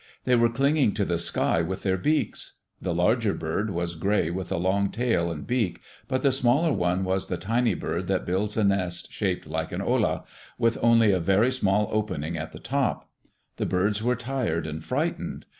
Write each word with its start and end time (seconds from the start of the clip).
They 0.23 0.35
were 0.35 0.49
clinging 0.49 0.93
to 0.95 1.05
the 1.05 1.19
sky 1.19 1.61
with 1.61 1.83
their 1.83 1.95
beaks. 1.95 2.53
The 2.81 2.91
larger 2.91 3.35
bird 3.35 3.69
was 3.69 3.93
gray 3.93 4.31
with 4.31 4.51
a 4.51 4.57
long 4.57 4.89
tail 4.89 5.29
and 5.29 5.45
beak, 5.45 5.79
but 6.07 6.23
the 6.23 6.31
smaller 6.31 6.73
one 6.73 7.03
was 7.03 7.27
the 7.27 7.37
tiny 7.37 7.75
bird 7.75 8.07
that 8.07 8.25
builds 8.25 8.57
a 8.57 8.63
nest 8.63 9.11
shaped 9.13 9.45
like 9.45 9.71
an 9.71 9.79
olla, 9.83 10.23
with 10.57 10.79
only 10.81 11.11
a 11.11 11.19
very 11.19 11.51
small 11.51 11.87
opening 11.91 12.35
at 12.35 12.51
the 12.51 12.59
top. 12.59 13.11
The 13.57 13.67
birds 13.67 14.01
were 14.01 14.15
tired 14.15 14.65
and 14.65 14.83
frightened. 14.83 15.45